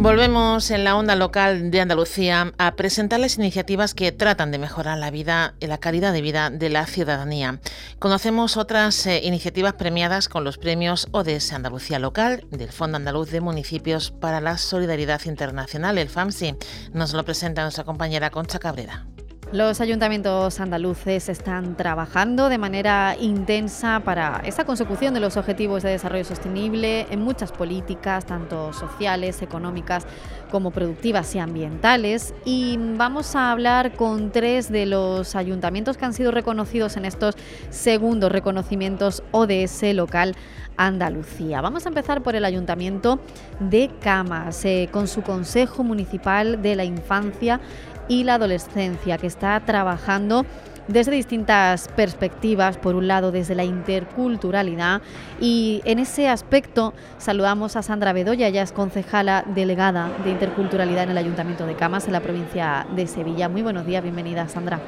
Volvemos 0.00 0.70
en 0.70 0.84
la 0.84 0.96
onda 0.96 1.14
local 1.14 1.70
de 1.70 1.82
Andalucía 1.82 2.54
a 2.56 2.74
presentar 2.74 3.20
las 3.20 3.36
iniciativas 3.36 3.92
que 3.92 4.12
tratan 4.12 4.50
de 4.50 4.56
mejorar 4.56 4.96
la 4.96 5.10
vida 5.10 5.52
y 5.60 5.66
la 5.66 5.76
calidad 5.76 6.14
de 6.14 6.22
vida 6.22 6.48
de 6.48 6.70
la 6.70 6.86
ciudadanía. 6.86 7.60
Conocemos 7.98 8.56
otras 8.56 9.06
eh, 9.06 9.20
iniciativas 9.22 9.74
premiadas 9.74 10.30
con 10.30 10.42
los 10.42 10.56
premios 10.56 11.06
ODS 11.10 11.52
Andalucía 11.52 11.98
Local 11.98 12.46
del 12.50 12.72
Fondo 12.72 12.96
Andaluz 12.96 13.30
de 13.30 13.42
Municipios 13.42 14.10
para 14.10 14.40
la 14.40 14.56
Solidaridad 14.56 15.20
Internacional, 15.26 15.98
el 15.98 16.08
FAMSI. 16.08 16.54
Nos 16.94 17.12
lo 17.12 17.22
presenta 17.26 17.60
nuestra 17.60 17.84
compañera 17.84 18.30
Concha 18.30 18.58
Cabrera. 18.58 19.04
Los 19.52 19.80
ayuntamientos 19.80 20.60
andaluces 20.60 21.28
están 21.28 21.76
trabajando 21.76 22.48
de 22.48 22.56
manera 22.56 23.16
intensa 23.18 23.98
para 23.98 24.40
esa 24.44 24.64
consecución 24.64 25.12
de 25.12 25.18
los 25.18 25.36
objetivos 25.36 25.82
de 25.82 25.90
desarrollo 25.90 26.24
sostenible 26.24 27.08
en 27.10 27.20
muchas 27.20 27.50
políticas, 27.50 28.26
tanto 28.26 28.72
sociales, 28.72 29.42
económicas 29.42 30.06
como 30.52 30.70
productivas 30.70 31.34
y 31.34 31.40
ambientales. 31.40 32.32
Y 32.44 32.78
vamos 32.96 33.34
a 33.34 33.50
hablar 33.50 33.96
con 33.96 34.30
tres 34.30 34.70
de 34.70 34.86
los 34.86 35.34
ayuntamientos 35.34 35.96
que 35.96 36.04
han 36.04 36.14
sido 36.14 36.30
reconocidos 36.30 36.96
en 36.96 37.04
estos 37.04 37.34
segundos 37.70 38.30
reconocimientos 38.30 39.24
ODS 39.32 39.82
local 39.94 40.36
Andalucía. 40.80 41.60
Vamos 41.60 41.84
a 41.84 41.90
empezar 41.90 42.22
por 42.22 42.34
el 42.34 42.44
Ayuntamiento 42.44 43.20
de 43.60 43.90
Camas, 44.00 44.64
eh, 44.64 44.88
con 44.90 45.08
su 45.08 45.20
Consejo 45.20 45.84
Municipal 45.84 46.62
de 46.62 46.74
la 46.74 46.84
Infancia 46.84 47.60
y 48.08 48.24
la 48.24 48.34
adolescencia, 48.34 49.18
que 49.18 49.26
está 49.26 49.60
trabajando 49.60 50.46
desde 50.88 51.12
distintas 51.12 51.88
perspectivas, 51.88 52.78
por 52.78 52.94
un 52.96 53.06
lado 53.06 53.30
desde 53.30 53.54
la 53.54 53.62
interculturalidad 53.62 55.02
y 55.38 55.82
en 55.84 55.98
ese 55.98 56.28
aspecto 56.28 56.94
saludamos 57.18 57.76
a 57.76 57.82
Sandra 57.82 58.14
Bedoya, 58.14 58.48
ella 58.48 58.62
es 58.62 58.72
concejala 58.72 59.44
delegada 59.54 60.10
de 60.24 60.30
interculturalidad 60.30 61.04
en 61.04 61.10
el 61.10 61.18
Ayuntamiento 61.18 61.66
de 61.66 61.76
Camas 61.76 62.06
en 62.06 62.14
la 62.14 62.20
provincia 62.20 62.86
de 62.96 63.06
Sevilla. 63.06 63.50
Muy 63.50 63.62
buenos 63.62 63.84
días, 63.84 64.02
bienvenida 64.02 64.48
Sandra. 64.48 64.80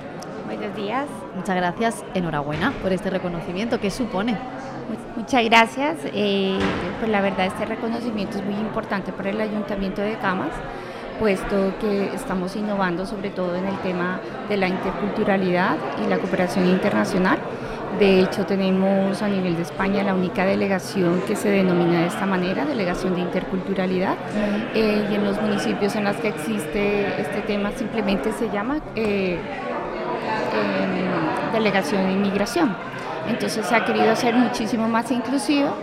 Buenos 0.47 0.75
días. 0.75 1.07
Muchas 1.37 1.55
gracias, 1.55 2.05
enhorabuena 2.15 2.73
por 2.83 2.93
este 2.93 3.11
reconocimiento. 3.11 3.79
¿Qué 3.79 3.91
supone? 3.91 4.39
Muchas 5.17 5.45
gracias. 5.45 5.97
Eh, 6.13 6.59
pues 7.01 7.11
la 7.11 7.21
verdad 7.21 7.47
este 7.47 7.65
reconocimiento 7.65 8.39
es 8.39 8.45
muy 8.45 8.55
importante 8.55 9.13
para 9.13 9.31
el 9.31 9.41
Ayuntamiento 9.41 10.03
de 10.03 10.17
Camas 10.19 10.53
puesto 11.23 11.73
que 11.81 12.07
estamos 12.15 12.57
innovando 12.57 13.07
sobre 13.07 13.31
todo 13.31 13.55
en 13.55 13.67
el 13.67 13.79
tema 13.79 14.21
de 14.49 14.57
la 14.57 14.67
interculturalidad 14.67 15.77
y 16.05 16.09
la 16.09 16.19
cooperación 16.19 16.67
internacional. 16.67 17.39
De 17.99 18.21
hecho, 18.21 18.45
tenemos 18.47 19.23
a 19.23 19.29
nivel 19.29 19.55
de 19.55 19.63
España 19.63 20.03
la 20.03 20.15
única 20.15 20.45
delegación 20.45 21.21
que 21.21 21.37
se 21.37 21.51
denomina 21.51 22.01
de 22.01 22.07
esta 22.07 22.27
manera, 22.27 22.65
delegación 22.65 23.15
de 23.15 23.21
interculturalidad, 23.21 24.17
eh, 24.75 25.07
y 25.11 25.15
en 25.15 25.25
los 25.25 25.41
municipios 25.41 25.95
en 25.95 26.05
los 26.05 26.17
que 26.17 26.29
existe 26.29 27.21
este 27.21 27.43
tema 27.43 27.71
simplemente 27.73 28.33
se 28.33 28.51
llama 28.51 28.79
eh, 28.97 29.39
em, 30.55 31.53
delegación 31.53 32.07
de 32.07 32.13
inmigración. 32.15 32.75
Entonces 33.29 33.67
se 33.67 33.75
ha 33.75 33.85
querido 33.85 34.11
hacer 34.11 34.35
muchísimo 34.35 34.89
más 34.89 35.11
inclusivo 35.11 35.75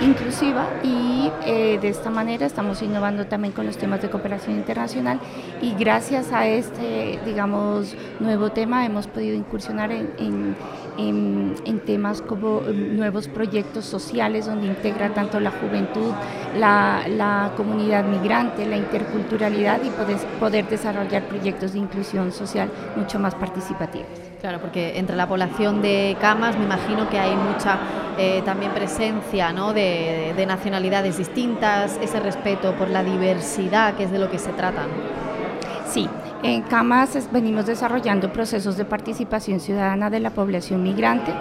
inclusiva 0.00 0.68
y 0.82 1.30
eh, 1.44 1.78
de 1.80 1.88
esta 1.88 2.10
manera 2.10 2.46
estamos 2.46 2.82
innovando 2.82 3.26
también 3.26 3.52
con 3.52 3.66
los 3.66 3.76
temas 3.76 4.00
de 4.02 4.08
cooperación 4.08 4.56
internacional 4.56 5.20
y 5.60 5.74
gracias 5.74 6.32
a 6.32 6.46
este, 6.46 7.18
digamos, 7.24 7.94
nuevo 8.20 8.50
tema 8.50 8.84
hemos 8.86 9.06
podido 9.06 9.36
incursionar 9.36 9.92
en, 9.92 10.56
en, 10.98 11.80
temas 11.84 12.20
como 12.20 12.62
nuevos 12.62 13.28
proyectos 13.28 13.84
sociales 13.84 14.46
donde 14.46 14.66
integra 14.66 15.14
tanto 15.14 15.38
la 15.38 15.52
juventud, 15.52 16.12
la, 16.58 17.06
la 17.08 17.52
comunidad 17.56 18.04
migrante, 18.04 18.66
la 18.66 18.76
interculturalidad 18.76 19.80
y 19.84 19.90
poder, 19.90 20.16
poder 20.40 20.68
desarrollar 20.68 21.28
proyectos 21.28 21.74
de 21.74 21.78
inclusión 21.78 22.32
social 22.32 22.68
mucho 22.96 23.20
más 23.20 23.36
participativos. 23.36 24.08
Claro, 24.46 24.60
porque 24.60 24.96
entre 24.96 25.16
la 25.16 25.26
población 25.26 25.82
de 25.82 26.16
camas 26.20 26.56
me 26.56 26.66
imagino 26.66 27.10
que 27.10 27.18
hay 27.18 27.34
mucha 27.34 27.80
eh, 28.16 28.42
también 28.44 28.70
presencia 28.70 29.52
¿no? 29.52 29.72
de, 29.72 30.34
de, 30.36 30.46
nacionalidades 30.46 31.18
distintas, 31.18 31.98
ese 32.00 32.20
respeto 32.20 32.72
por 32.76 32.88
la 32.88 33.02
diversidad, 33.02 33.94
que 33.96 34.04
es 34.04 34.12
de 34.12 34.20
lo 34.20 34.30
que 34.30 34.38
se 34.38 34.52
trata. 34.52 34.86
Sí, 35.88 36.08
en 36.46 36.62
Camas 36.62 37.28
venimos 37.32 37.66
desarrollando 37.66 38.32
procesos 38.32 38.76
de 38.76 38.84
participación 38.84 39.58
ciudadana 39.58 40.10
de 40.10 40.20
la 40.20 40.30
población 40.30 40.82
migrante, 40.82 41.32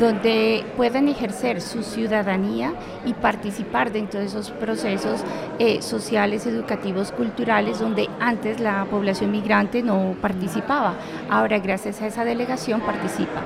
donde 0.00 0.64
pueden 0.76 1.08
ejercer 1.08 1.60
su 1.60 1.82
ciudadanía 1.82 2.72
y 3.04 3.12
participar 3.12 3.92
dentro 3.92 4.20
de 4.20 4.26
esos 4.26 4.50
procesos 4.52 5.22
eh, 5.58 5.82
sociales, 5.82 6.46
educativos, 6.46 7.12
culturales, 7.12 7.78
donde 7.78 8.08
antes 8.20 8.58
la 8.58 8.86
población 8.86 9.30
migrante 9.32 9.82
no 9.82 10.14
participaba. 10.22 10.94
Ahora, 11.28 11.58
gracias 11.58 12.00
a 12.00 12.06
esa 12.06 12.24
delegación, 12.24 12.80
participa. 12.80 13.42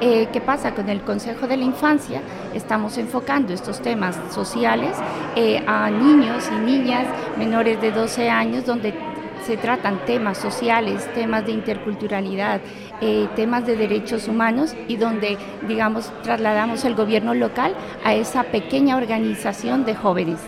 Eh, 0.00 0.28
¿Qué 0.32 0.40
pasa? 0.40 0.74
Con 0.74 0.88
el 0.88 1.02
Consejo 1.02 1.46
de 1.46 1.58
la 1.58 1.64
Infancia 1.64 2.22
estamos 2.54 2.96
enfocando 2.98 3.52
estos 3.52 3.80
temas 3.82 4.18
sociales 4.30 4.96
eh, 5.36 5.62
a 5.66 5.90
niños 5.90 6.50
y 6.50 6.64
niñas 6.64 7.06
menores 7.38 7.80
de 7.80 7.92
12 7.92 8.28
años, 8.28 8.66
donde 8.66 9.11
se 9.44 9.56
tratan 9.56 10.04
temas 10.04 10.38
sociales, 10.38 11.08
temas 11.14 11.44
de 11.44 11.52
interculturalidad, 11.52 12.60
eh, 13.00 13.28
temas 13.34 13.66
de 13.66 13.76
derechos 13.76 14.28
humanos 14.28 14.74
y 14.88 14.96
donde, 14.96 15.36
digamos, 15.66 16.12
trasladamos 16.22 16.84
el 16.84 16.94
gobierno 16.94 17.34
local 17.34 17.74
a 18.04 18.14
esa 18.14 18.44
pequeña 18.44 18.96
organización 18.96 19.84
de 19.84 19.94
jóvenes. 19.94 20.38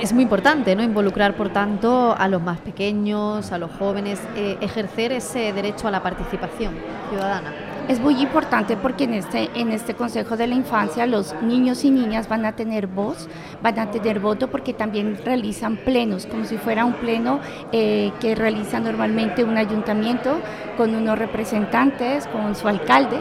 Es 0.00 0.12
muy 0.12 0.22
importante, 0.22 0.74
¿no? 0.74 0.82
Involucrar, 0.82 1.36
por 1.36 1.50
tanto, 1.50 2.14
a 2.16 2.28
los 2.28 2.42
más 2.42 2.58
pequeños, 2.60 3.52
a 3.52 3.58
los 3.58 3.70
jóvenes, 3.72 4.20
eh, 4.36 4.56
ejercer 4.60 5.12
ese 5.12 5.52
derecho 5.52 5.88
a 5.88 5.90
la 5.90 6.02
participación 6.02 6.74
ciudadana. 7.10 7.52
Es 7.86 8.00
muy 8.00 8.18
importante 8.22 8.78
porque 8.78 9.04
en 9.04 9.12
este, 9.12 9.50
en 9.54 9.70
este 9.70 9.92
Consejo 9.92 10.38
de 10.38 10.46
la 10.46 10.54
Infancia 10.54 11.06
los 11.06 11.34
niños 11.42 11.84
y 11.84 11.90
niñas 11.90 12.30
van 12.30 12.46
a 12.46 12.56
tener 12.56 12.86
voz, 12.86 13.28
van 13.62 13.78
a 13.78 13.90
tener 13.90 14.20
voto 14.20 14.50
porque 14.50 14.72
también 14.72 15.18
realizan 15.22 15.76
plenos, 15.76 16.24
como 16.24 16.46
si 16.46 16.56
fuera 16.56 16.86
un 16.86 16.94
pleno 16.94 17.40
eh, 17.72 18.10
que 18.20 18.34
realiza 18.34 18.80
normalmente 18.80 19.44
un 19.44 19.58
ayuntamiento 19.58 20.40
con 20.78 20.94
unos 20.94 21.18
representantes, 21.18 22.26
con 22.28 22.54
su 22.54 22.68
alcalde, 22.68 23.20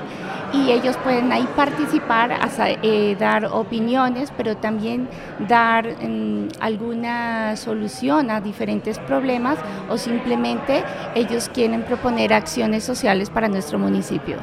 y 0.54 0.72
ellos 0.72 0.96
pueden 0.98 1.32
ahí 1.32 1.48
participar, 1.56 2.32
eh, 2.84 3.16
dar 3.20 3.46
opiniones, 3.46 4.32
pero 4.38 4.56
también 4.56 5.10
dar 5.40 5.88
mm, 5.88 6.50
alguna 6.60 7.56
solución 7.58 8.30
a 8.30 8.40
diferentes 8.40 9.00
problemas 9.00 9.58
o 9.90 9.98
simplemente 9.98 10.84
ellos 11.16 11.50
quieren 11.50 11.84
proponer 11.84 12.34
acciones 12.34 12.84
sociales 12.84 13.30
para 13.30 13.48
nuestro 13.48 13.80
municipio. 13.80 14.38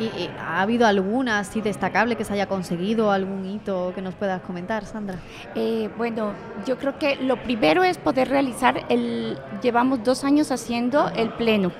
¿Y, 0.00 0.28
ha 0.40 0.60
habido 0.60 0.88
alguna 0.88 1.38
así 1.38 1.60
destacable 1.60 2.16
que 2.16 2.24
se 2.24 2.32
haya 2.32 2.48
conseguido, 2.48 3.12
algún 3.12 3.46
hito 3.46 3.92
que 3.94 4.02
nos 4.02 4.14
puedas 4.14 4.42
comentar, 4.42 4.84
Sandra? 4.86 5.18
Eh, 5.54 5.88
bueno, 5.96 6.32
yo 6.66 6.76
creo 6.78 6.98
que 6.98 7.14
lo 7.16 7.40
primero 7.40 7.84
es 7.84 7.98
poder 7.98 8.28
realizar 8.28 8.84
el, 8.88 9.38
llevamos 9.62 10.02
dos 10.02 10.24
años 10.24 10.50
haciendo 10.50 11.10
el 11.10 11.28
pleno 11.30 11.70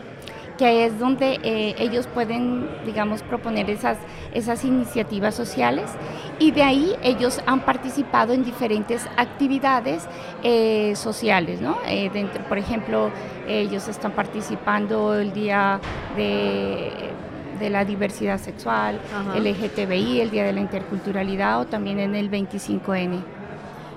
que 0.58 0.86
es 0.86 0.98
donde 0.98 1.40
eh, 1.42 1.74
ellos 1.78 2.06
pueden, 2.06 2.68
digamos, 2.84 3.22
proponer 3.22 3.70
esas, 3.70 3.98
esas 4.32 4.64
iniciativas 4.64 5.34
sociales 5.34 5.90
y 6.38 6.50
de 6.50 6.62
ahí 6.62 6.94
ellos 7.02 7.40
han 7.46 7.60
participado 7.60 8.32
en 8.32 8.44
diferentes 8.44 9.06
actividades 9.16 10.06
eh, 10.42 10.94
sociales, 10.96 11.60
¿no? 11.60 11.78
dentro, 12.12 12.42
por 12.44 12.58
ejemplo, 12.58 13.10
ellos 13.46 13.88
están 13.88 14.12
participando 14.12 15.14
el 15.14 15.32
día 15.32 15.80
de 16.16 17.12
de 17.58 17.70
la 17.70 17.84
diversidad 17.84 18.38
sexual, 18.38 19.00
el 19.34 19.44
LGTBI, 19.44 20.20
el 20.20 20.30
Día 20.30 20.44
de 20.44 20.52
la 20.52 20.60
Interculturalidad 20.60 21.60
o 21.60 21.66
también 21.66 21.98
en 22.00 22.14
el 22.14 22.30
25N. 22.30 23.22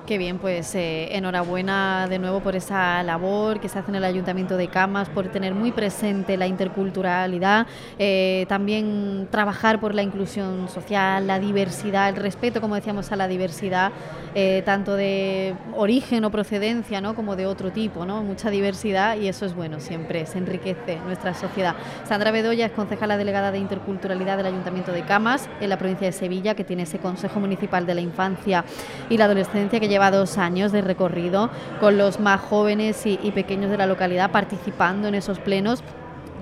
Qué 0.07 0.17
bien, 0.17 0.37
pues 0.37 0.73
eh, 0.73 1.09
enhorabuena 1.17 2.07
de 2.07 2.17
nuevo 2.17 2.39
por 2.39 2.55
esa 2.55 3.03
labor 3.03 3.59
que 3.59 3.67
se 3.67 3.77
hace 3.77 3.91
en 3.91 3.95
el 3.95 4.05
Ayuntamiento 4.05 4.55
de 4.55 4.69
Camas, 4.69 5.09
por 5.09 5.27
tener 5.27 5.53
muy 5.53 5.73
presente 5.73 6.37
la 6.37 6.47
interculturalidad, 6.47 7.67
eh, 7.99 8.45
también 8.47 9.27
trabajar 9.29 9.81
por 9.81 9.93
la 9.93 10.03
inclusión 10.03 10.69
social, 10.69 11.27
la 11.27 11.39
diversidad, 11.39 12.07
el 12.07 12.15
respeto, 12.15 12.61
como 12.61 12.75
decíamos, 12.75 13.11
a 13.11 13.17
la 13.17 13.27
diversidad, 13.27 13.91
eh, 14.33 14.61
tanto 14.63 14.95
de 14.95 15.55
origen 15.75 16.23
o 16.23 16.31
procedencia, 16.31 17.01
¿no? 17.01 17.13
como 17.13 17.35
de 17.35 17.45
otro 17.45 17.73
tipo, 17.73 18.05
¿no? 18.05 18.23
mucha 18.23 18.49
diversidad 18.49 19.17
y 19.17 19.27
eso 19.27 19.45
es 19.45 19.55
bueno 19.55 19.81
siempre, 19.81 20.25
se 20.25 20.37
enriquece 20.37 20.99
nuestra 21.05 21.33
sociedad. 21.33 21.75
Sandra 22.05 22.31
Bedoya 22.31 22.67
es 22.67 22.71
concejala 22.71 23.17
delegada 23.17 23.51
de 23.51 23.57
interculturalidad 23.57 24.37
del 24.37 24.45
Ayuntamiento 24.45 24.93
de 24.93 25.03
Camas, 25.03 25.49
en 25.59 25.67
la 25.67 25.77
provincia 25.77 26.07
de 26.07 26.13
Sevilla, 26.13 26.55
que 26.55 26.63
tiene 26.63 26.83
ese 26.83 26.97
Consejo 26.97 27.41
Municipal 27.41 27.85
de 27.85 27.95
la 27.95 27.99
Infancia 27.99 28.63
y 29.09 29.17
la 29.17 29.25
Adolescencia 29.25 29.81
que 29.81 29.89
lleva 29.89 29.96
dos 30.11 30.37
años 30.37 30.71
de 30.71 30.81
recorrido 30.81 31.49
con 31.79 31.97
los 31.97 32.19
más 32.19 32.41
jóvenes 32.41 33.05
y, 33.05 33.17
pequeños 33.31 33.69
de 33.69 33.77
la 33.77 33.85
localidad 33.85 34.31
participando 34.31 35.07
en 35.07 35.15
esos 35.15 35.39
plenos 35.39 35.83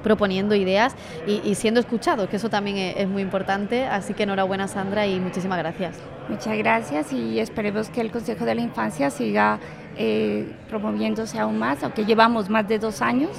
proponiendo 0.04 0.54
ideas 0.54 0.96
y, 1.26 1.56
siendo 1.56 1.80
escuchados, 1.80 2.30
que 2.30 2.36
eso 2.36 2.50
también 2.50 2.78
es, 2.96 3.08
muy 3.08 3.24
importante. 3.24 3.86
Así 3.88 4.14
que 4.14 4.24
enhorabuena 4.24 4.68
Sandra 4.68 5.08
y 5.08 5.20
muchísimas 5.20 5.58
gracias. 5.58 5.98
Muchas 6.30 6.58
gracias 6.58 7.12
y 7.12 7.40
esperemos 7.40 7.90
que 7.90 8.02
el 8.02 8.12
Consejo 8.12 8.46
de 8.46 8.54
la 8.54 8.62
Infancia 8.62 9.10
siga 9.10 9.60
eh, 9.98 10.54
promoviéndose 10.70 11.40
aún 11.40 11.58
más, 11.58 11.84
aunque 11.84 12.06
llevamos 12.06 12.50
más 12.50 12.68
de 12.68 12.78
dos 12.78 13.02
años 13.02 13.32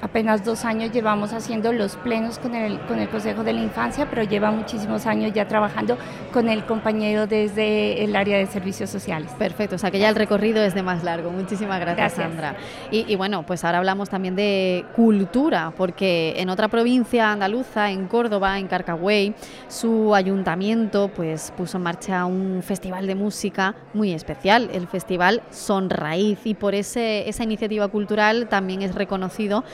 apenas 0.00 0.44
dos 0.44 0.64
años 0.64 0.92
llevamos 0.92 1.32
haciendo 1.32 1.72
los 1.72 1.96
plenos 1.96 2.38
con 2.38 2.54
el, 2.54 2.80
con 2.80 2.98
el 2.98 3.08
Consejo 3.08 3.44
de 3.44 3.52
la 3.52 3.62
Infancia, 3.62 4.06
pero 4.08 4.22
lleva 4.22 4.50
muchísimos 4.50 5.06
años 5.06 5.32
ya 5.32 5.48
trabajando 5.48 5.96
con 6.32 6.48
el 6.48 6.64
compañero 6.64 7.26
desde 7.26 8.04
el 8.04 8.16
área 8.16 8.38
de 8.38 8.46
servicios 8.46 8.90
sociales. 8.90 9.30
Perfecto, 9.38 9.76
o 9.76 9.78
sea 9.78 9.90
que 9.90 9.98
ya 9.98 10.08
el 10.08 10.14
recorrido 10.14 10.62
es 10.62 10.74
de 10.74 10.82
más 10.82 11.04
largo. 11.04 11.30
Muchísimas 11.30 11.80
gracias, 11.80 12.14
Sandra. 12.14 12.56
Y, 12.90 13.14
bueno, 13.16 13.44
pues 13.44 13.64
ahora 13.64 13.78
hablamos 13.78 14.08
también 14.08 14.36
de 14.36 14.84
cultura, 14.94 15.72
porque 15.76 16.34
en 16.36 16.48
otra 16.48 16.68
provincia 16.68 17.32
andaluza, 17.32 17.90
en 17.90 18.06
Córdoba, 18.06 18.58
en 18.58 18.66
Carcagüey, 18.66 19.34
su 19.68 20.14
ayuntamiento 20.14 21.08
pues 21.08 21.52
puso 21.56 21.76
en 21.78 21.82
marcha 21.82 22.24
un 22.24 22.62
festival 22.62 23.06
de 23.06 23.14
música 23.14 23.74
muy 23.92 24.12
especial, 24.12 24.70
el 24.72 24.86
Festival 24.86 25.42
Son 25.50 25.90
Raíz, 25.90 26.38
y 26.44 26.54
por 26.54 26.74
ese, 26.74 27.28
esa 27.28 27.44
iniciativa 27.44 27.88
cultural 27.88 28.48
también 28.48 28.82
es 28.82 28.94
reconocido 28.94 29.64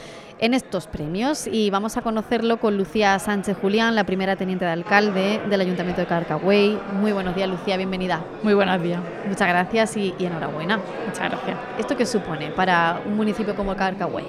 en 0.41 0.55
estos 0.55 0.87
premios 0.87 1.47
y 1.47 1.69
vamos 1.69 1.99
a 1.99 2.03
conocerlo 2.03 2.59
con 2.59 2.77
Lucía 2.79 3.19
Sánchez 3.19 3.59
Julián, 3.61 3.95
la 3.95 4.05
primera 4.05 4.37
teniente 4.37 4.65
de 4.65 4.71
alcalde 4.71 5.41
del 5.51 5.61
Ayuntamiento 5.61 6.01
de 6.01 6.07
Carcagüey. 6.07 6.79
Muy 6.99 7.13
buenos 7.13 7.37
días, 7.37 7.49
Lucía, 7.49 7.77
bienvenida. 7.77 8.25
Muy 8.43 8.55
buenos 8.55 8.83
días. 8.83 9.01
Muchas 9.29 9.49
gracias 9.49 9.97
y, 9.99 10.15
enhorabuena. 10.19 10.81
Muchas 11.07 11.31
gracias. 11.31 11.59
¿Esto 11.79 11.95
qué 11.95 12.07
supone 12.07 12.51
para 12.53 13.03
un 13.05 13.17
municipio 13.17 13.55
como 13.55 13.77
Carcagüey? 13.77 14.25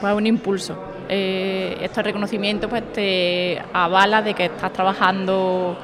Pues 0.00 0.14
un 0.14 0.26
impulso. 0.26 0.78
Eh, 1.08 1.78
este 1.80 2.02
reconocimiento 2.02 2.68
pues 2.68 2.92
te 2.92 3.62
avala 3.72 4.20
de 4.20 4.34
que 4.34 4.44
estás 4.44 4.70
trabajando 4.74 5.78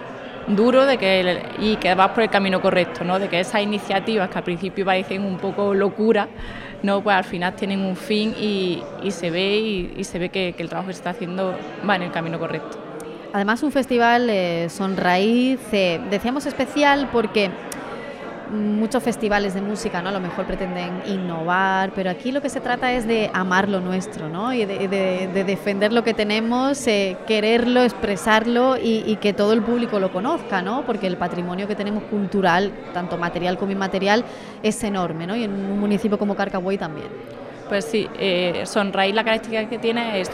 duro 0.46 0.84
de 0.84 0.98
que 0.98 1.42
y 1.58 1.76
que 1.76 1.94
vas 1.94 2.10
por 2.10 2.22
el 2.22 2.28
camino 2.28 2.60
correcto, 2.60 3.02
¿no? 3.02 3.18
de 3.18 3.28
que 3.28 3.40
esas 3.40 3.62
iniciativas 3.62 4.28
que 4.28 4.38
al 4.38 4.44
principio 4.44 4.84
parecen 4.84 5.24
un 5.24 5.38
poco 5.38 5.72
locura, 5.72 6.28
no, 6.84 7.02
pues 7.02 7.16
al 7.16 7.24
final 7.24 7.56
tienen 7.56 7.80
un 7.80 7.96
fin 7.96 8.34
y, 8.38 8.82
se 9.10 9.30
ve 9.30 9.56
y, 9.96 10.04
se 10.04 10.18
ve 10.18 10.28
que, 10.28 10.54
el 10.58 10.68
trabajo 10.68 10.88
que 10.88 10.92
se 10.92 10.98
está 10.98 11.10
haciendo 11.10 11.56
va 11.88 11.96
en 11.96 12.02
el 12.02 12.12
camino 12.12 12.38
correcto. 12.38 12.78
Además 13.32 13.62
un 13.62 13.72
festival 13.72 14.28
eh, 14.28 14.68
son 14.68 14.96
raíz, 14.98 15.58
eh, 15.72 15.98
decíamos 16.10 16.44
especial 16.44 17.08
porque 17.10 17.50
muchos 18.54 19.02
festivales 19.02 19.54
de 19.54 19.60
música, 19.60 20.00
¿no? 20.02 20.08
A 20.08 20.12
lo 20.12 20.20
mejor 20.20 20.46
pretenden 20.46 21.02
innovar, 21.06 21.92
pero 21.94 22.10
aquí 22.10 22.32
lo 22.32 22.40
que 22.40 22.48
se 22.48 22.60
trata 22.60 22.92
es 22.92 23.06
de 23.06 23.30
amar 23.32 23.68
lo 23.68 23.80
nuestro, 23.80 24.28
¿no? 24.28 24.52
Y 24.52 24.64
de, 24.64 25.44
defender 25.44 25.92
lo 25.92 26.02
que 26.04 26.14
tenemos, 26.14 26.86
eh, 26.86 27.16
quererlo, 27.26 27.82
expresarlo 27.82 28.76
y, 28.76 29.16
que 29.20 29.32
todo 29.32 29.52
el 29.52 29.62
público 29.62 30.00
lo 30.00 30.12
conozca, 30.12 30.62
¿no? 30.62 30.84
Porque 30.84 31.06
el 31.06 31.16
patrimonio 31.16 31.68
que 31.68 31.74
tenemos 31.74 32.04
cultural, 32.04 32.72
tanto 32.92 33.16
material 33.16 33.58
como 33.58 33.72
inmaterial, 33.72 34.24
es 34.62 34.82
enorme, 34.82 35.26
¿no? 35.26 35.36
Y 35.36 35.44
en 35.44 35.52
un 35.52 35.78
municipio 35.78 36.18
como 36.18 36.34
Carcagüey 36.34 36.78
también. 36.78 37.08
Pues 37.68 37.84
sí, 37.84 38.08
eh, 38.18 38.62
Sonraíz 38.66 39.14
la 39.14 39.24
característica 39.24 39.68
que 39.68 39.78
tiene 39.78 40.20
es 40.20 40.30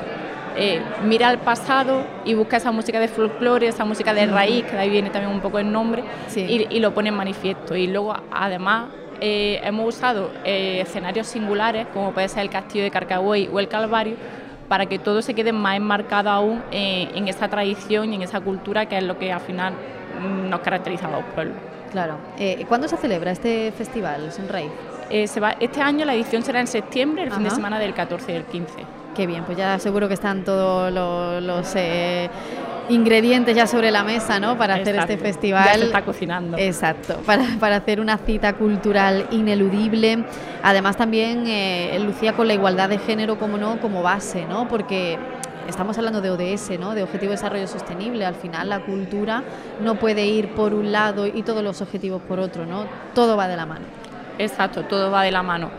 eh, 0.61 0.83
mira 1.05 1.31
al 1.31 1.39
pasado 1.39 2.05
y 2.27 2.35
busca 2.35 2.59
esa 2.59 2.71
música 2.71 3.01
de 3.01 3.09
folclore, 3.09 3.69
esa 3.69 3.87
música 3.87 4.13
de 4.13 4.27
raíz, 4.27 4.67
que 4.67 4.73
de 4.73 4.79
ahí 4.79 4.91
viene 4.91 5.09
también 5.09 5.33
un 5.33 5.41
poco 5.41 5.59
el 5.59 5.73
nombre, 5.73 6.05
y, 6.37 6.79
lo 6.81 6.93
pone 6.93 7.09
en 7.09 7.15
manifiesto. 7.15 7.75
Y 7.75 7.87
luego, 7.87 8.15
además, 8.31 8.91
eh, 9.23 9.59
hemos 9.65 9.97
usado 9.97 10.31
eh, 10.45 10.83
escenarios 10.83 11.29
singulares, 11.29 11.87
como 11.95 12.13
puede 12.13 12.29
ser 12.29 12.43
el 12.43 12.51
Castillo 12.51 12.85
de 12.85 12.91
Carcagüey 12.91 13.49
o 13.51 13.59
el 13.59 13.69
Calvario, 13.69 14.17
para 14.69 14.85
que 14.85 14.99
todo 14.99 15.23
se 15.23 15.33
quede 15.33 15.53
más 15.53 15.79
enmarcado 15.79 16.29
aún 16.29 16.63
en 16.71 17.27
esa 17.27 17.49
tradición 17.49 18.13
y 18.13 18.17
en 18.17 18.23
esa 18.23 18.41
cultura 18.41 18.87
que 18.87 18.99
es 18.99 19.03
lo 19.03 19.19
que 19.19 19.33
al 19.33 19.41
final 19.41 19.73
mm, 19.73 20.51
nos 20.51 20.61
caracteriza 20.61 21.09
a 21.09 21.11
los 21.11 21.25
pueblos. 21.35 21.57
Claro. 21.91 22.19
¿Cuándo 22.69 22.87
se 22.87 22.99
celebra 22.99 23.33
este 23.33 23.73
festival, 23.73 24.31
Sunray? 24.31 24.71
se 25.27 25.41
va, 25.41 25.57
este 25.59 25.81
año 25.81 26.05
la 26.05 26.15
edición 26.15 26.43
será 26.43 26.61
en 26.61 26.69
septiembre, 26.69 27.25
el 27.25 27.33
fin 27.33 27.45
de 27.45 27.51
semana 27.51 27.79
del 27.81 27.95
14 27.95 28.31
y 28.31 28.37
el 28.37 28.45
15. 28.45 29.00
Qué 29.15 29.27
bien, 29.27 29.45
pues 29.45 29.59
ya 29.59 29.79
seguro 29.79 30.09
que 30.09 30.15
están 30.15 30.45
todos 30.45 30.93
los, 30.93 31.73
eh, 31.75 32.31
ingredientes 32.89 33.55
ya 33.55 33.67
sobre 33.67 33.91
la 33.91 34.03
mesa, 34.03 34.41
¿no? 34.41 34.57
Para 34.59 34.75
hacer 34.75 34.97
este 34.97 35.17
festival. 35.17 35.65
Ya 35.65 35.75
se 35.75 35.85
está 35.85 36.05
cocinando. 36.05 36.57
Exacto, 36.59 37.21
para, 37.27 37.77
hacer 37.77 38.01
una 38.01 38.19
cita 38.19 38.55
cultural 38.55 39.27
ineludible. 39.31 40.25
Además 40.63 40.97
también, 40.97 41.45
eh, 41.47 41.99
Lucía, 42.05 42.35
con 42.35 42.49
la 42.49 42.55
igualdad 42.55 42.89
de 42.89 42.99
género, 42.99 43.39
como 43.39 43.59
no, 43.59 43.81
como 43.81 44.03
base, 44.03 44.45
¿no? 44.47 44.69
Porque 44.69 45.19
estamos 45.69 45.97
hablando 45.99 46.21
de 46.21 46.31
ODS, 46.31 46.79
¿no? 46.79 46.95
de 46.95 47.03
Objetivo 47.03 47.31
de 47.31 47.37
Desarrollo 47.37 47.67
Sostenible. 47.67 48.25
Al 48.27 48.35
final 48.35 48.69
la 48.69 48.81
cultura 48.81 49.43
no 49.83 49.95
puede 49.97 50.27
ir 50.27 50.49
por 50.55 50.75
un 50.75 50.93
lado 50.93 51.27
y 51.27 51.43
todos 51.43 51.63
los 51.63 51.81
objetivos 51.81 52.21
por 52.23 52.39
otro, 52.41 52.67
¿no? 52.67 52.87
Todo 53.15 53.37
va 53.37 53.49
de 53.49 53.57
la 53.57 53.67
mano. 53.67 53.85
Exacto, 54.39 54.85
todo 54.85 55.11
va 55.11 55.23
de 55.23 55.31
la 55.31 55.43
mano. 55.43 55.71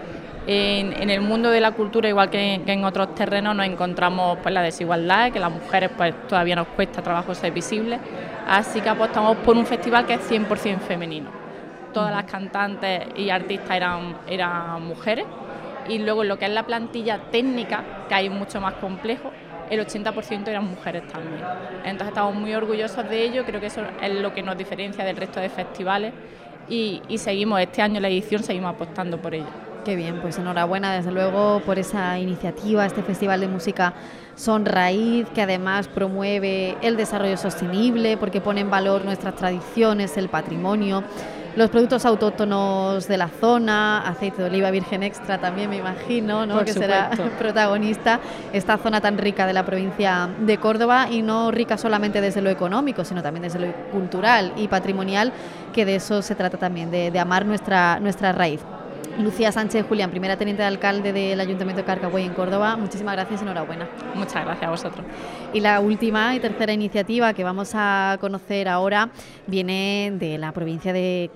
En, 0.48 1.10
el 1.10 1.22
mundo 1.22 1.52
de 1.52 1.62
la 1.62 1.72
cultura, 1.72 2.10
igual 2.10 2.30
que 2.30 2.56
en, 2.66 2.84
otros 2.84 3.14
terrenos, 3.14 3.56
nos 3.56 3.66
encontramos 3.66 4.40
pues, 4.42 4.54
la 4.54 4.64
desigualdad, 4.64 5.32
que 5.32 5.40
las 5.40 5.52
mujeres 5.52 5.92
pues, 5.96 6.16
todavía 6.28 6.56
nos 6.56 6.68
cuesta 6.70 7.04
trabajo 7.04 7.36
ser 7.36 7.52
visibles, 7.52 8.00
así 8.48 8.82
que 8.82 8.90
apostamos 8.90 9.38
por 9.38 9.56
un 9.56 9.66
festival 9.66 10.06
que 10.06 10.16
es 10.16 10.32
100% 10.32 10.80
femenino. 10.80 11.30
Todas 11.94 12.12
las 12.12 12.24
cantantes 12.24 13.04
y 13.16 13.30
artistas 13.30 13.72
eran, 13.72 14.16
eran 14.28 14.84
mujeres 14.84 15.26
y 15.88 16.00
luego 16.00 16.24
en 16.24 16.30
lo 16.30 16.40
que 16.40 16.46
es 16.46 16.52
la 16.52 16.64
plantilla 16.66 17.20
técnica, 17.32 17.84
que 18.08 18.16
hay 18.16 18.30
mucho 18.30 18.60
más 18.60 18.76
complejo, 18.76 19.32
el 19.70 19.80
80% 19.86 20.48
eran 20.48 20.66
mujeres 20.66 21.08
también. 21.08 21.44
Entonces 21.84 22.10
estamos 22.10 22.34
muy 22.34 22.54
orgullosos 22.56 23.08
de 23.10 23.24
ello, 23.24 23.46
creo 23.46 23.60
que 23.60 23.68
eso 23.68 23.84
es 24.02 24.14
lo 24.16 24.34
que 24.34 24.42
nos 24.42 24.58
diferencia 24.58 25.06
del 25.06 25.18
resto 25.18 25.40
de 25.40 25.50
festivales 25.50 26.14
y, 26.68 27.02
y 27.08 27.20
seguimos, 27.20 27.60
este 27.62 27.82
año 27.82 28.00
la 28.00 28.08
edición 28.08 28.42
seguimos 28.42 28.74
apostando 28.74 29.22
por 29.22 29.36
ello. 29.36 29.71
Qué 29.84 29.96
bien, 29.96 30.22
pues 30.22 30.38
enhorabuena 30.38 30.94
desde 30.94 31.12
luego 31.12 31.60
por 31.66 31.80
esa 31.80 32.20
iniciativa, 32.20 32.86
este 32.86 33.02
Festival 33.02 33.40
de 33.40 33.48
Música 33.48 33.94
Son 34.36 34.64
Raíz, 34.64 35.28
que 35.34 35.42
además 35.42 35.88
promueve 35.88 36.78
el 36.84 36.98
desarrollo 36.98 37.36
sostenible 37.36 38.16
porque 38.16 38.42
pone 38.42 38.62
en 38.62 38.70
valor 38.70 39.04
nuestras 39.06 39.36
tradiciones, 39.36 40.18
el 40.18 40.30
patrimonio, 40.30 41.04
los 41.56 41.72
productos 41.72 42.06
autóctonos 42.06 43.08
de 43.08 43.18
la 43.18 43.28
zona, 43.28 44.08
aceite 44.08 44.44
de 44.44 44.50
oliva 44.50 44.70
virgen 44.70 45.02
extra 45.02 45.40
también 45.40 45.72
me 45.72 45.78
imagino, 45.78 46.46
¿no? 46.46 46.64
que 46.64 46.74
será 46.74 47.10
protagonista 47.40 48.20
esta 48.54 48.78
zona 48.78 49.02
tan 49.02 49.18
rica 49.18 49.48
de 49.48 49.54
la 49.54 49.66
provincia 49.66 50.30
de 50.42 50.60
Córdoba 50.60 51.08
y 51.10 51.24
no 51.24 51.50
rica 51.50 51.80
solamente 51.80 52.22
desde 52.22 52.44
lo 52.44 52.52
económico, 52.52 53.04
sino 53.04 53.24
también 53.24 53.44
desde 53.44 53.58
lo 53.58 53.74
cultural 53.92 54.54
y 54.58 54.68
patrimonial, 54.68 55.34
que 55.74 55.86
de 55.86 55.96
eso 55.96 56.22
se 56.22 56.36
trata 56.36 56.58
también, 56.58 56.92
de, 56.92 57.10
de 57.10 57.20
amar 57.20 57.48
nuestra, 57.48 58.00
nuestra 58.00 58.32
raíz. 58.32 58.62
Lucía 59.20 59.52
Sánchez 59.52 59.86
Julián, 59.88 60.10
primera 60.12 60.38
teniente 60.38 60.62
de 60.62 60.68
alcalde 60.68 61.14
del 61.14 61.40
Ayuntamiento 61.40 61.82
de 61.82 61.86
Carcagüey 61.86 62.26
en 62.26 62.34
Córdoba. 62.34 62.78
Muchísimas 62.78 63.16
gracias 63.16 63.42
y 63.42 63.44
enhorabuena. 63.44 63.90
Muchas 64.16 64.46
gracias 64.46 64.64
a 64.64 64.70
vosotros. 64.70 65.06
Y 65.54 65.60
la 65.60 65.80
última 65.80 66.36
y 66.36 66.40
tercera 66.40 66.74
iniciativa 66.74 67.34
que 67.34 67.44
vamos 67.44 67.72
a 67.74 68.18
conocer 68.22 68.68
ahora 68.68 69.10
viene 69.48 70.14
de 70.16 70.38
la 70.38 70.52
provincia 70.52 70.94
de, 70.94 71.30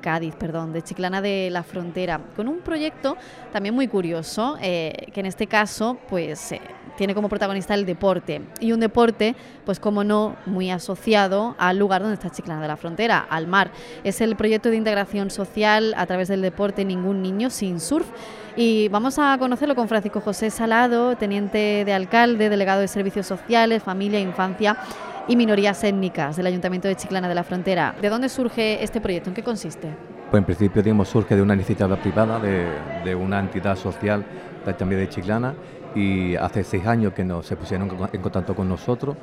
Cádiz, 0.00 0.34
perdón, 0.36 0.72
de 0.72 0.82
Chiclana 0.82 1.20
de 1.20 1.48
la 1.50 1.62
Frontera, 1.62 2.20
con 2.36 2.48
un 2.48 2.58
proyecto 2.58 3.16
también 3.52 3.74
muy 3.74 3.88
curioso, 3.88 4.56
eh, 4.60 5.06
que 5.12 5.20
en 5.20 5.26
este 5.26 5.46
caso, 5.46 5.98
pues. 6.08 6.52
Eh, 6.52 6.60
tiene 6.96 7.14
como 7.14 7.28
protagonista 7.28 7.74
el 7.74 7.86
deporte. 7.86 8.42
Y 8.60 8.72
un 8.72 8.80
deporte, 8.80 9.34
pues 9.64 9.80
como 9.80 10.04
no, 10.04 10.36
muy 10.46 10.70
asociado 10.70 11.54
al 11.58 11.78
lugar 11.78 12.02
donde 12.02 12.14
está 12.14 12.30
Chiclana 12.30 12.60
de 12.60 12.68
la 12.68 12.76
Frontera, 12.76 13.18
al 13.18 13.46
mar. 13.46 13.70
Es 14.04 14.20
el 14.20 14.36
proyecto 14.36 14.70
de 14.70 14.76
integración 14.76 15.30
social 15.30 15.94
a 15.96 16.06
través 16.06 16.28
del 16.28 16.42
deporte 16.42 16.84
Ningún 16.84 17.22
Niño 17.22 17.50
Sin 17.50 17.80
Surf. 17.80 18.06
Y 18.56 18.88
vamos 18.88 19.18
a 19.18 19.36
conocerlo 19.38 19.74
con 19.74 19.88
Francisco 19.88 20.20
José 20.20 20.50
Salado, 20.50 21.16
teniente 21.16 21.84
de 21.84 21.92
alcalde, 21.92 22.48
delegado 22.48 22.80
de 22.80 22.88
Servicios 22.88 23.26
Sociales, 23.26 23.82
Familia, 23.82 24.20
Infancia 24.20 24.76
y 25.26 25.36
Minorías 25.36 25.82
Étnicas 25.82 26.36
del 26.36 26.46
Ayuntamiento 26.46 26.86
de 26.86 26.96
Chiclana 26.96 27.28
de 27.28 27.34
la 27.34 27.44
Frontera. 27.44 27.94
¿De 28.00 28.08
dónde 28.08 28.28
surge 28.28 28.82
este 28.82 29.00
proyecto? 29.00 29.30
¿En 29.30 29.34
qué 29.34 29.42
consiste? 29.42 29.88
Pues 30.30 30.40
en 30.40 30.44
principio, 30.44 30.82
digamos, 30.82 31.08
surge 31.08 31.34
de 31.34 31.42
una 31.42 31.54
iniciativa 31.54 31.96
privada 31.96 32.38
de, 32.38 33.14
una 33.14 33.40
entidad 33.40 33.76
social 33.76 34.24
también 34.78 35.00
de 35.00 35.08
Chiclana 35.08 35.54
y 35.94 36.36
hace 36.36 36.64
seis 36.64 36.86
años 36.86 37.12
que 37.12 37.24
nos, 37.24 37.46
se 37.46 37.56
pusieron 37.56 37.90
en 38.12 38.20
contacto 38.20 38.54
con 38.54 38.68
nosotros, 38.68 39.16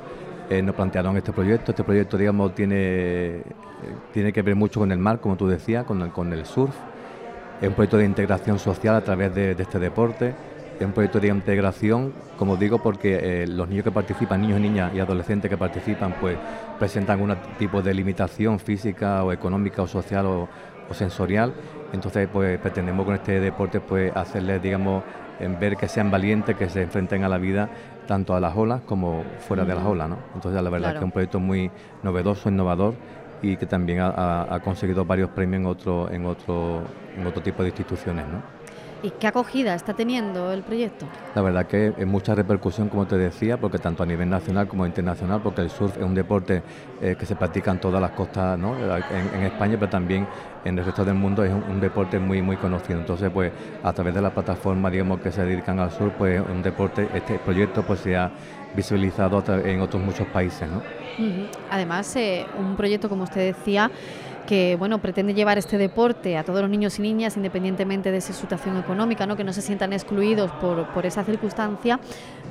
eh, 0.50 0.62
nos 0.62 0.74
plantearon 0.74 1.16
este 1.16 1.32
proyecto. 1.32 1.72
Este 1.72 1.84
proyecto, 1.84 2.18
digamos, 2.18 2.54
tiene, 2.54 3.42
tiene 4.12 4.32
que 4.32 4.42
ver 4.42 4.56
mucho 4.56 4.80
con 4.80 4.92
el 4.92 4.98
mar, 4.98 5.20
como 5.20 5.36
tú 5.36 5.48
decías, 5.48 5.84
con 5.84 6.02
el, 6.02 6.10
con 6.10 6.32
el 6.32 6.44
surf. 6.44 6.74
Es 7.60 7.68
un 7.68 7.74
proyecto 7.74 7.96
de 7.96 8.04
integración 8.04 8.58
social 8.58 8.96
a 8.96 9.00
través 9.02 9.34
de, 9.34 9.52
este 9.52 9.78
deporte. 9.78 10.34
Es 10.78 10.84
un 10.84 10.92
proyecto 10.92 11.20
de 11.20 11.28
integración, 11.28 12.12
como 12.36 12.56
digo, 12.56 12.82
porque 12.82 13.42
eh, 13.42 13.46
los 13.46 13.68
niños 13.68 13.84
que 13.84 13.92
participan, 13.92 14.42
niños 14.42 14.60
niñas 14.60 14.92
y 14.94 15.00
adolescentes 15.00 15.48
que 15.48 15.56
participan, 15.56 16.16
pues 16.20 16.36
presentan 16.78 17.20
un 17.20 17.36
tipo 17.58 17.80
de 17.80 17.94
limitación 17.94 18.58
física 18.58 19.22
o 19.22 19.32
económica 19.32 19.82
o 19.82 19.86
social 19.86 20.26
o, 20.26 20.48
o 20.90 20.94
sensorial. 20.94 21.54
Entonces, 21.92 22.28
pues 22.32 22.58
pretendemos 22.58 23.06
con 23.06 23.14
este 23.14 23.38
deporte 23.38 23.80
pues 23.80 24.14
hacerles, 24.16 24.60
digamos, 24.60 25.04
en 25.40 25.58
ver 25.58 25.76
que 25.76 25.88
sean 25.88 26.10
valientes, 26.10 26.56
que 26.56 26.68
se 26.68 26.82
enfrenten 26.82 27.24
a 27.24 27.28
la 27.28 27.38
vida 27.38 27.68
tanto 28.06 28.34
a 28.34 28.40
las 28.40 28.56
olas 28.56 28.82
como 28.82 29.24
fuera 29.46 29.64
de 29.64 29.74
las 29.74 29.84
olas, 29.84 30.08
¿no? 30.08 30.18
Entonces, 30.34 30.60
la 30.62 30.70
verdad 30.70 30.90
es 30.90 30.94
que 30.94 30.98
es 30.98 31.04
un 31.04 31.12
proyecto 31.12 31.40
muy 31.40 31.70
novedoso, 32.02 32.48
innovador 32.48 32.94
y 33.42 33.56
que 33.56 33.66
también 33.66 34.00
ha, 34.00 34.54
ha 34.54 34.60
conseguido 34.60 35.04
varios 35.04 35.30
premios 35.30 35.60
en 35.60 35.66
otro, 35.66 36.10
en 36.10 36.26
otro, 36.26 36.82
en 37.16 37.26
otro 37.26 37.42
tipo 37.42 37.62
de 37.62 37.70
instituciones, 37.70 38.26
¿no? 38.26 38.61
¿Y 39.02 39.10
qué 39.10 39.26
acogida 39.26 39.74
está 39.74 39.94
teniendo 39.94 40.52
el 40.52 40.62
proyecto? 40.62 41.06
La 41.34 41.42
verdad 41.42 41.66
que 41.66 41.92
es 41.96 42.06
mucha 42.06 42.36
repercusión, 42.36 42.88
como 42.88 43.04
te 43.06 43.16
decía, 43.16 43.56
porque 43.56 43.78
tanto 43.78 44.04
a 44.04 44.06
nivel 44.06 44.30
nacional 44.30 44.68
como 44.68 44.86
internacional, 44.86 45.40
porque 45.42 45.62
el 45.62 45.70
surf 45.70 45.96
es 45.96 46.04
un 46.04 46.14
deporte 46.14 46.62
eh, 47.00 47.16
que 47.18 47.26
se 47.26 47.34
practica 47.34 47.72
en 47.72 47.80
todas 47.80 48.00
las 48.00 48.12
costas, 48.12 48.56
¿no? 48.56 48.76
en, 48.76 49.42
España, 49.42 49.76
pero 49.76 49.90
también 49.90 50.28
en 50.64 50.78
el 50.78 50.84
resto 50.84 51.04
del 51.04 51.14
mundo 51.14 51.42
es 51.42 51.52
un, 51.52 51.80
deporte 51.80 52.20
muy 52.20 52.42
muy 52.42 52.56
conocido. 52.56 53.00
Entonces, 53.00 53.28
pues 53.30 53.50
a 53.82 53.92
través 53.92 54.14
de 54.14 54.22
la 54.22 54.30
plataforma, 54.30 54.88
digamos, 54.88 55.20
que 55.20 55.32
se 55.32 55.44
dedican 55.44 55.80
al 55.80 55.90
surf, 55.90 56.12
pues 56.16 56.40
un 56.40 56.62
deporte, 56.62 57.08
este 57.12 57.40
proyecto 57.40 57.82
pues 57.82 57.98
se 58.00 58.16
ha 58.16 58.30
visualizado 58.74 59.42
en 59.64 59.80
otros 59.80 60.00
muchos 60.00 60.28
países, 60.28 60.68
¿no? 60.70 60.80
Además, 61.70 62.14
eh, 62.16 62.46
un 62.58 62.76
proyecto, 62.76 63.08
como 63.08 63.24
usted 63.24 63.54
decía, 63.54 63.90
que 64.46 64.76
bueno, 64.78 64.98
pretende 64.98 65.34
llevar 65.34 65.58
este 65.58 65.78
deporte 65.78 66.36
a 66.36 66.44
todos 66.44 66.60
los 66.60 66.70
niños 66.70 66.98
y 66.98 67.02
niñas 67.02 67.36
independientemente 67.36 68.10
de 68.10 68.20
su 68.20 68.32
situación 68.32 68.76
económica, 68.76 69.26
¿no? 69.26 69.36
que 69.36 69.44
no 69.44 69.52
se 69.52 69.62
sientan 69.62 69.92
excluidos 69.92 70.50
por, 70.52 70.86
por 70.88 71.06
esa 71.06 71.24
circunstancia, 71.24 71.98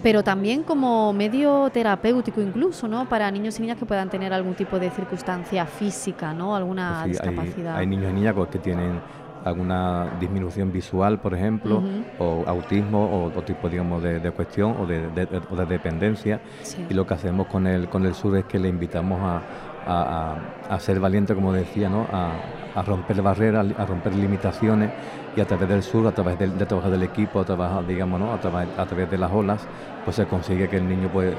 pero 0.01 0.23
también 0.23 0.63
como 0.63 1.13
medio 1.13 1.69
terapéutico 1.71 2.41
incluso, 2.41 2.87
¿no? 2.87 3.07
para 3.07 3.29
niños 3.31 3.59
y 3.59 3.63
niñas 3.63 3.77
que 3.77 3.85
puedan 3.85 4.09
tener 4.09 4.33
algún 4.33 4.55
tipo 4.55 4.79
de 4.79 4.89
circunstancia 4.89 5.65
física, 5.65 6.33
¿no? 6.33 6.55
alguna 6.55 7.05
discapacidad. 7.05 7.77
Hay, 7.77 7.87
niños 7.87 8.11
y 8.11 8.13
niñas 8.13 8.35
que 8.51 8.59
tienen 8.59 9.01
alguna 9.43 10.17
disminución 10.19 10.71
visual, 10.71 11.19
por 11.19 11.33
ejemplo, 11.33 11.83
o 12.19 12.43
autismo 12.45 13.05
o 13.05 13.23
otro 13.25 13.43
tipo, 13.43 13.69
digamos, 13.69 14.03
de, 14.03 14.31
cuestión 14.31 14.75
o 14.79 14.85
de, 14.85 15.65
dependencia. 15.67 16.41
Y 16.89 16.93
lo 16.93 17.05
que 17.05 17.13
hacemos 17.13 17.47
con 17.47 17.67
el, 17.67 17.89
con 17.89 18.05
el 18.05 18.13
sur 18.13 18.37
es 18.37 18.45
que 18.45 18.59
le 18.59 18.69
invitamos 18.69 19.19
a, 19.21 19.41
a, 19.85 20.77
ser 20.79 20.99
valiente, 20.99 21.35
como 21.35 21.53
decía, 21.53 21.89
¿no? 21.89 22.07
a, 22.11 22.81
romper 22.83 23.21
barreras, 23.21 23.67
a 23.77 23.85
romper 23.85 24.15
limitaciones 24.15 24.91
y 25.35 25.41
a 25.41 25.45
través 25.45 25.67
del 25.67 25.83
sur, 25.83 26.07
a 26.07 26.11
través 26.11 26.39
del, 26.39 26.57
de 26.57 26.65
trabajo 26.65 26.89
del 26.89 27.03
equipo, 27.03 27.39
a 27.41 27.45
través, 27.45 27.87
digamos, 27.87 28.19
¿no? 28.19 28.33
a, 28.33 28.39
través, 28.39 28.67
a 28.77 28.85
través 28.85 29.09
de 29.11 29.17
las 29.17 29.31
olas, 29.31 29.67
pues 30.05 30.15
se 30.15 30.25
consigue 30.25 30.69
que 30.69 30.77
el 30.77 30.87
niño 30.87 31.09
pues, 31.11 31.33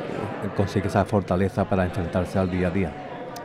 consigue 0.56 0.88
esa 0.88 1.04
fortaleza 1.04 1.64
para 1.64 1.84
enfrentarse 1.84 2.38
al 2.38 2.50
día 2.50 2.68
a 2.68 2.70
día 2.70 2.92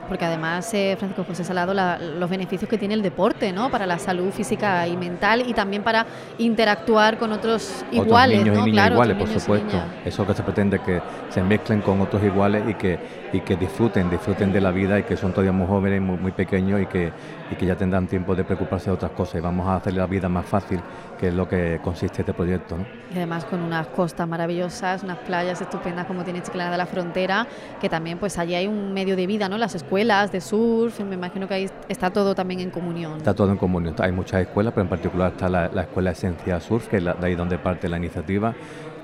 porque 0.07 0.25
además 0.25 0.73
eh, 0.73 0.95
Francisco 0.97 1.23
José 1.23 1.43
Salado 1.43 1.73
los 1.73 2.29
beneficios 2.29 2.69
que 2.69 2.77
tiene 2.77 2.93
el 2.93 3.01
deporte, 3.01 3.51
¿no? 3.51 3.69
Para 3.69 3.85
la 3.85 3.99
salud 3.99 4.31
física 4.31 4.87
y 4.87 4.97
mental 4.97 5.43
y 5.47 5.53
también 5.53 5.83
para 5.83 6.05
interactuar 6.37 7.17
con 7.17 7.31
otros 7.31 7.85
iguales, 7.91 8.39
niños 8.39 8.57
¿no? 8.57 8.67
y 8.67 8.71
niñas 8.71 8.91
iguales, 8.91 9.17
por 9.17 9.27
supuesto. 9.27 9.77
Eso 10.05 10.25
que 10.25 10.33
se 10.33 10.43
pretende 10.43 10.79
que 10.79 11.01
se 11.29 11.43
mezclen 11.43 11.81
con 11.81 12.01
otros 12.01 12.23
iguales 12.23 12.63
y 12.67 12.73
que 12.73 12.99
y 13.33 13.41
que 13.41 13.55
disfruten, 13.55 14.09
disfruten 14.09 14.51
de 14.51 14.61
la 14.61 14.71
vida 14.71 14.99
y 14.99 15.03
que 15.03 15.17
son 15.17 15.31
todavía 15.31 15.51
muy 15.51 15.67
jóvenes, 15.67 16.01
muy, 16.01 16.17
muy 16.17 16.31
pequeños 16.31 16.81
y 16.81 16.85
que, 16.85 17.11
y 17.51 17.55
que 17.55 17.65
ya 17.65 17.75
tendrán 17.75 18.07
tiempo 18.07 18.35
de 18.35 18.43
preocuparse 18.43 18.89
de 18.89 18.95
otras 18.95 19.11
cosas 19.11 19.35
y 19.35 19.39
vamos 19.41 19.67
a 19.67 19.75
hacerle 19.75 19.99
la 19.99 20.07
vida 20.07 20.29
más 20.29 20.45
fácil, 20.45 20.79
que 21.19 21.29
es 21.29 21.33
lo 21.33 21.47
que 21.47 21.79
consiste 21.83 22.21
este 22.21 22.33
proyecto. 22.33 22.77
Y 23.13 23.17
además 23.17 23.45
con 23.45 23.61
unas 23.61 23.87
costas 23.87 24.27
maravillosas, 24.27 25.03
unas 25.03 25.17
playas 25.19 25.61
estupendas 25.61 26.05
como 26.05 26.23
tiene 26.23 26.41
Chiclana 26.41 26.71
de 26.71 26.77
la 26.77 26.85
Frontera, 26.85 27.47
que 27.79 27.89
también 27.89 28.17
pues 28.17 28.37
allí 28.37 28.55
hay 28.55 28.67
un 28.67 28.93
medio 28.93 29.15
de 29.15 29.27
vida, 29.27 29.49
¿no? 29.49 29.57
Las 29.57 29.75
escuelas 29.75 30.31
de 30.31 30.41
surf, 30.41 30.99
me 31.01 31.15
imagino 31.15 31.47
que 31.47 31.53
ahí 31.53 31.69
está 31.87 32.09
todo 32.09 32.35
también 32.35 32.59
en 32.59 32.69
comunión. 32.69 33.17
Está 33.17 33.33
todo 33.33 33.51
en 33.51 33.57
comunión, 33.57 33.95
hay 33.99 34.11
muchas 34.11 34.41
escuelas, 34.41 34.73
pero 34.73 34.83
en 34.83 34.89
particular 34.89 35.31
está 35.31 35.49
la, 35.49 35.87
Escuela 35.87 36.11
Esencia 36.11 36.59
Surf, 36.59 36.87
que 36.87 36.97
es 36.97 37.03
de 37.03 37.13
ahí 37.21 37.35
donde 37.35 37.57
parte 37.57 37.87
la 37.87 37.97
iniciativa 37.97 38.53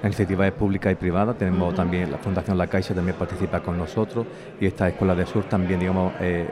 la 0.03 0.09
iniciativa 0.09 0.45
es 0.45 0.51
pública 0.51 0.91
y 0.91 0.95
privada, 0.95 1.33
tenemos 1.33 1.73
también 1.75 2.11
la 2.11 2.17
Fundación 2.17 2.57
La 2.57 2.67
Caixa 2.67 2.93
también 2.93 3.15
participa 3.15 3.61
con 3.61 3.77
nosotros 3.77 4.27
y 4.59 4.65
esta 4.65 4.89
Escuela 4.89 5.15
de 5.15 5.25
Sur 5.25 5.45
también, 5.45 5.79
digamos, 5.79 6.11
eh, 6.19 6.45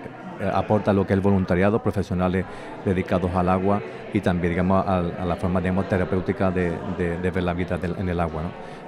aporta 0.53 0.93
lo 0.93 1.05
que 1.05 1.11
es 1.11 1.17
el 1.17 1.21
voluntariado, 1.21 1.83
profesionales 1.83 2.45
dedicados 2.85 3.29
al 3.35 3.49
agua 3.49 3.81
y 4.13 4.21
también, 4.21 4.53
digamos, 4.53 4.87
a, 4.87 5.01
la 5.01 5.35
forma, 5.35 5.59
digamos, 5.59 5.89
terapéutica 5.89 6.49
de, 6.49 6.71
ver 6.97 7.43
la 7.43 7.53
vida 7.53 7.77
en 7.83 8.07
el 8.07 8.21
agua, 8.21 8.43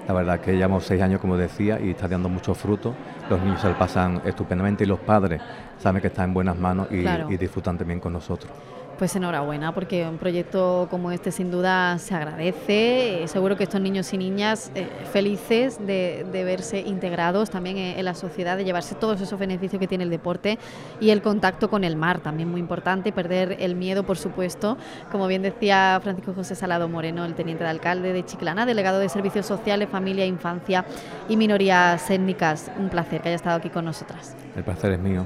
La 0.08 0.14
verdad 0.14 0.40
que 0.40 0.54
llevamos 0.54 0.86
seis 0.86 1.02
años, 1.02 1.20
como 1.20 1.36
decía, 1.36 1.78
y 1.82 1.90
está 1.90 2.08
dando 2.08 2.30
muchos 2.30 2.58
frutos. 2.58 2.96
Los 3.30 3.42
niños 3.42 3.60
se 3.60 3.68
lo 3.68 3.78
pasan 3.78 4.22
estupendamente 4.24 4.86
y 4.86 4.88
los 4.88 5.00
padres 5.00 5.42
saben 5.78 6.02
que 6.02 6.08
están 6.08 6.30
en 6.30 6.34
buenas 6.36 6.58
manos 6.58 6.88
y, 6.90 7.06
y 7.06 7.36
disfrutan 7.36 7.78
también 7.78 8.00
con 8.00 8.14
nosotros. 8.14 8.50
Pues 8.98 9.16
enhorabuena, 9.16 9.74
porque 9.74 10.08
un 10.08 10.18
proyecto 10.18 10.88
como 10.90 11.12
este 11.12 11.32
sin 11.32 11.50
duda 11.50 11.98
se 11.98 12.14
agradece. 12.14 13.24
Eh, 13.24 13.28
seguro 13.28 13.58
que 13.58 13.64
estos 13.64 13.82
niños 13.82 14.14
y 14.14 14.18
niñas 14.18 14.72
eh, 14.76 14.88
felices 15.12 15.80
de, 15.86 16.26
verse 16.32 16.80
integrados 16.80 17.50
también 17.50 17.78
en, 17.78 18.06
la 18.06 18.14
sociedad, 18.14 18.56
de 18.56 18.66
llevarse 18.66 18.94
todos 18.96 19.20
esos 19.20 19.40
beneficios 19.40 19.80
que 19.80 19.88
tiene 19.88 20.04
el 20.04 20.10
deporte 20.10 20.60
y 21.00 21.10
el 21.10 21.22
contacto 21.22 21.70
con 21.70 21.84
el 21.84 21.96
mar, 21.96 22.20
también 22.20 22.50
muy 22.50 22.60
importante, 22.60 23.12
perder 23.12 23.58
el 23.60 23.76
miedo, 23.76 24.04
por 24.04 24.18
supuesto. 24.18 24.78
Como 25.12 25.28
bien 25.28 25.42
decía 25.42 26.00
Francisco 26.02 26.34
José 26.34 26.56
Salado 26.56 26.88
Moreno, 26.88 27.26
el 27.26 27.34
teniente 27.34 27.64
de 27.64 27.72
alcalde 27.72 28.14
de 28.14 28.24
Chiclana, 28.24 28.66
delegado 28.66 29.00
de 29.00 29.10
Servicios 29.10 29.46
Sociales, 29.46 29.90
Familia, 29.90 30.26
Infancia 30.26 30.86
y 31.28 31.36
Minorías 31.36 32.10
Étnicas. 32.10 32.72
Un 32.78 32.90
placer 32.90 33.22
que 33.22 33.30
haya 33.30 33.36
estado 33.36 33.58
aquí 33.58 33.70
con 33.70 33.86
nosotras. 33.86 34.36
El 34.56 34.64
placer 34.64 34.92
es 34.92 35.00
mío. 35.00 35.26